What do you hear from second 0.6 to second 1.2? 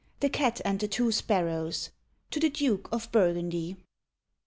AND THE TWO